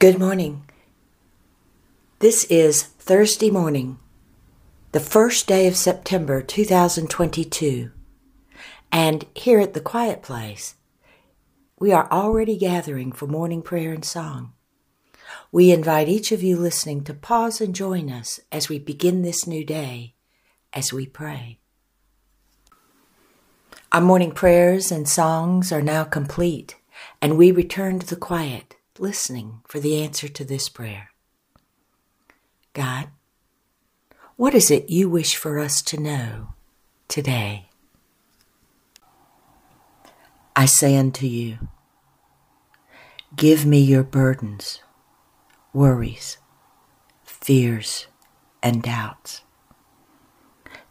Good 0.00 0.18
morning. 0.18 0.64
This 2.20 2.44
is 2.44 2.84
Thursday 2.84 3.50
morning, 3.50 3.98
the 4.92 4.98
first 4.98 5.46
day 5.46 5.66
of 5.68 5.76
September 5.76 6.40
2022. 6.40 7.90
And 8.90 9.26
here 9.34 9.60
at 9.60 9.74
the 9.74 9.80
Quiet 9.80 10.22
Place, 10.22 10.76
we 11.78 11.92
are 11.92 12.10
already 12.10 12.56
gathering 12.56 13.12
for 13.12 13.26
morning 13.26 13.60
prayer 13.60 13.92
and 13.92 14.02
song. 14.02 14.54
We 15.52 15.70
invite 15.70 16.08
each 16.08 16.32
of 16.32 16.42
you 16.42 16.56
listening 16.56 17.04
to 17.04 17.12
pause 17.12 17.60
and 17.60 17.74
join 17.74 18.10
us 18.10 18.40
as 18.50 18.70
we 18.70 18.78
begin 18.78 19.20
this 19.20 19.46
new 19.46 19.66
day 19.66 20.14
as 20.72 20.94
we 20.94 21.04
pray. 21.04 21.58
Our 23.92 24.00
morning 24.00 24.32
prayers 24.32 24.90
and 24.90 25.06
songs 25.06 25.70
are 25.70 25.82
now 25.82 26.04
complete, 26.04 26.76
and 27.20 27.36
we 27.36 27.50
return 27.50 27.98
to 27.98 28.06
the 28.06 28.16
quiet, 28.16 28.76
listening 29.00 29.62
for 29.66 29.80
the 29.80 30.02
answer 30.02 30.28
to 30.28 30.44
this 30.44 30.68
prayer. 30.68 31.08
God, 32.74 33.08
what 34.36 34.54
is 34.54 34.70
it 34.70 34.90
you 34.90 35.08
wish 35.08 35.36
for 35.36 35.58
us 35.58 35.80
to 35.82 35.98
know 35.98 36.48
today? 37.08 37.70
I 40.54 40.66
say 40.66 40.96
unto 40.96 41.26
you, 41.26 41.68
Give 43.34 43.64
me 43.64 43.80
your 43.80 44.02
burdens, 44.02 44.82
worries, 45.72 46.36
fears, 47.24 48.06
and 48.62 48.82
doubts. 48.82 49.42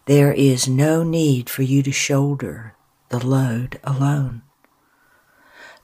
There 0.06 0.34
is 0.34 0.68
no 0.68 1.04
need 1.04 1.48
for 1.48 1.62
you 1.62 1.84
to 1.84 1.92
shoulder 1.92 2.74
the 3.10 3.24
load 3.24 3.80
alone. 3.84 4.42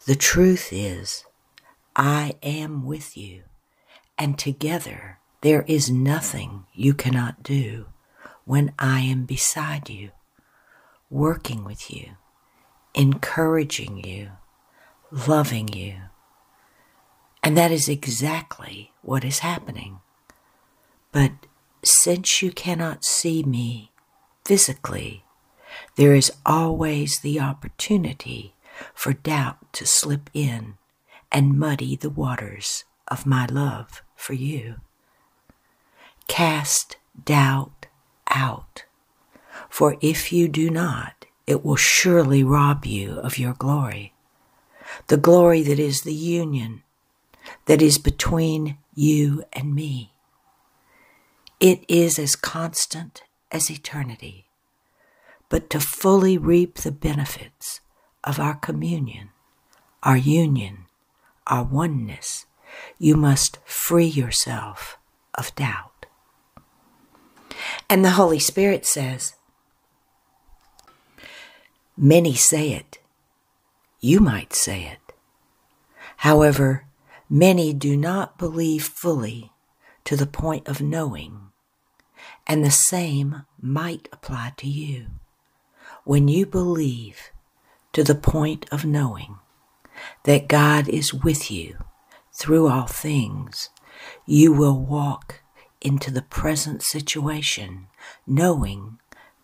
The 0.07 0.15
truth 0.15 0.69
is, 0.71 1.25
I 1.95 2.35
am 2.43 2.85
with 2.85 3.15
you, 3.15 3.43
and 4.17 4.37
together 4.37 5.19
there 5.41 5.63
is 5.67 5.89
nothing 5.89 6.65
you 6.73 6.93
cannot 6.93 7.41
do 7.41 7.85
when 8.43 8.73
I 8.77 8.99
am 8.99 9.25
beside 9.25 9.89
you, 9.89 10.11
working 11.09 11.63
with 11.63 11.89
you, 11.89 12.17
encouraging 12.93 14.03
you, 14.03 14.31
loving 15.09 15.69
you. 15.69 15.95
And 17.41 17.55
that 17.55 17.71
is 17.71 17.87
exactly 17.87 18.91
what 19.01 19.23
is 19.23 19.39
happening. 19.39 19.99
But 21.11 21.31
since 21.83 22.41
you 22.41 22.51
cannot 22.51 23.05
see 23.05 23.43
me 23.43 23.91
physically, 24.43 25.23
there 25.95 26.13
is 26.13 26.31
always 26.45 27.19
the 27.19 27.39
opportunity 27.39 28.55
for 28.93 29.13
doubt 29.13 29.71
to 29.73 29.85
slip 29.85 30.29
in 30.33 30.75
and 31.31 31.57
muddy 31.57 31.95
the 31.95 32.09
waters 32.09 32.83
of 33.07 33.25
my 33.25 33.45
love 33.45 34.01
for 34.15 34.33
you. 34.33 34.75
Cast 36.27 36.97
doubt 37.23 37.87
out, 38.29 38.85
for 39.69 39.97
if 40.01 40.33
you 40.33 40.47
do 40.47 40.69
not, 40.69 41.25
it 41.45 41.63
will 41.63 41.75
surely 41.75 42.43
rob 42.43 42.85
you 42.85 43.19
of 43.19 43.37
your 43.37 43.53
glory, 43.53 44.13
the 45.07 45.17
glory 45.17 45.61
that 45.61 45.79
is 45.79 46.01
the 46.01 46.13
union 46.13 46.81
that 47.65 47.81
is 47.81 47.97
between 47.97 48.77
you 48.95 49.43
and 49.53 49.75
me. 49.75 50.11
It 51.59 51.85
is 51.87 52.17
as 52.17 52.35
constant 52.35 53.23
as 53.51 53.69
eternity 53.69 54.45
but 55.49 55.69
to 55.69 55.79
fully 55.79 56.37
reap 56.37 56.75
the 56.75 56.91
benefits 56.91 57.79
of 58.23 58.39
our 58.39 58.55
communion, 58.55 59.29
our 60.03 60.17
union, 60.17 60.85
our 61.47 61.63
oneness, 61.63 62.45
you 62.97 63.15
must 63.15 63.59
free 63.65 64.05
yourself 64.05 64.97
of 65.33 65.53
doubt. 65.55 66.05
And 67.89 68.03
the 68.03 68.11
Holy 68.11 68.39
Spirit 68.39 68.85
says, 68.85 69.35
Many 71.97 72.35
say 72.35 72.71
it. 72.71 72.99
You 73.99 74.19
might 74.19 74.53
say 74.53 74.83
it. 74.83 75.13
However, 76.17 76.85
many 77.29 77.73
do 77.73 77.95
not 77.95 78.37
believe 78.37 78.83
fully 78.83 79.51
to 80.03 80.15
the 80.15 80.25
point 80.25 80.67
of 80.67 80.81
knowing, 80.81 81.51
and 82.45 82.63
the 82.63 82.71
same 82.71 83.43
might 83.61 84.09
apply 84.11 84.53
to 84.57 84.67
you. 84.67 85.07
When 86.03 86.27
you 86.27 86.45
believe 86.45 87.31
to 87.93 88.03
the 88.03 88.15
point 88.15 88.67
of 88.71 88.85
knowing 88.85 89.37
that 90.23 90.47
God 90.47 90.87
is 90.89 91.13
with 91.13 91.51
you 91.51 91.77
through 92.33 92.67
all 92.67 92.87
things, 92.87 93.69
you 94.25 94.51
will 94.51 94.79
walk 94.79 95.41
into 95.81 96.11
the 96.11 96.21
present 96.21 96.81
situation 96.81 97.87
knowing 98.25 98.99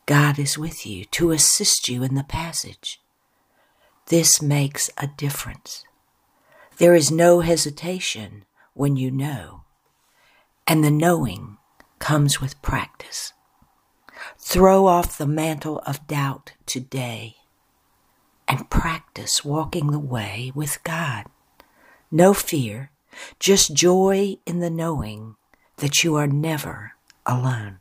God 0.05 0.39
is 0.39 0.57
with 0.57 0.85
you 0.85 1.05
to 1.05 1.31
assist 1.31 1.87
you 1.87 2.03
in 2.03 2.15
the 2.15 2.23
passage. 2.23 2.99
This 4.07 4.41
makes 4.41 4.89
a 4.97 5.07
difference. 5.07 5.85
There 6.77 6.95
is 6.95 7.11
no 7.11 7.41
hesitation 7.41 8.43
when 8.73 8.97
you 8.97 9.11
know, 9.11 9.63
and 10.67 10.83
the 10.83 10.91
knowing 10.91 11.57
comes 11.99 12.41
with 12.41 12.61
practice. 12.61 13.33
Throw 14.39 14.87
off 14.87 15.17
the 15.17 15.27
mantle 15.27 15.79
of 15.85 16.07
doubt 16.07 16.53
today 16.65 17.37
practice 18.81 19.45
walking 19.45 19.91
the 19.91 19.99
way 19.99 20.51
with 20.55 20.83
God. 20.83 21.25
No 22.09 22.33
fear, 22.33 22.89
just 23.39 23.75
joy 23.75 24.37
in 24.47 24.59
the 24.59 24.71
knowing 24.71 25.35
that 25.77 26.03
you 26.03 26.15
are 26.15 26.25
never 26.25 26.93
alone. 27.23 27.80